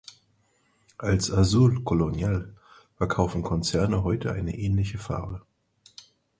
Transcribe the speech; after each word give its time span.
Als 0.97 1.29
„azul 1.31 1.83
colonial“ 1.83 2.55
verkaufen 2.95 3.43
Konzerne 3.43 4.03
heute 4.03 4.31
eine 4.31 4.57
ähnliche 4.57 4.97
Farbe. 4.97 5.43